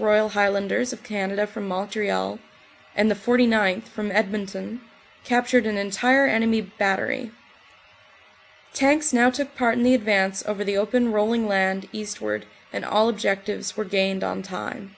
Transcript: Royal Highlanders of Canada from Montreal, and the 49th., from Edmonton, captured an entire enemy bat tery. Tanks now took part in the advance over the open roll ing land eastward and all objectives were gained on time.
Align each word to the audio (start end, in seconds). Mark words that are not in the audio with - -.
Royal 0.00 0.30
Highlanders 0.30 0.92
of 0.92 1.04
Canada 1.04 1.46
from 1.46 1.68
Montreal, 1.68 2.40
and 2.96 3.08
the 3.08 3.14
49th., 3.14 3.84
from 3.84 4.10
Edmonton, 4.10 4.80
captured 5.22 5.66
an 5.66 5.76
entire 5.76 6.26
enemy 6.26 6.62
bat 6.62 6.98
tery. 6.98 7.30
Tanks 8.72 9.12
now 9.12 9.30
took 9.30 9.54
part 9.54 9.76
in 9.76 9.84
the 9.84 9.94
advance 9.94 10.44
over 10.46 10.64
the 10.64 10.76
open 10.76 11.12
roll 11.12 11.32
ing 11.32 11.46
land 11.46 11.88
eastward 11.92 12.44
and 12.72 12.84
all 12.84 13.08
objectives 13.08 13.76
were 13.76 13.84
gained 13.84 14.24
on 14.24 14.42
time. 14.42 14.96